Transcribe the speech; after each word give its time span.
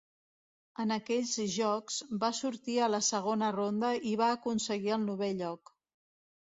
En 0.83 0.93
aquells 0.95 1.33
Jocs, 1.57 1.97
va 2.25 2.31
sortir 2.39 2.79
a 2.87 2.91
la 2.95 3.03
segona 3.11 3.51
ronda 3.59 3.93
i 4.15 4.19
va 4.25 4.35
aconseguir 4.41 4.99
el 4.99 5.09
novè 5.13 5.35
lloc. 5.45 5.79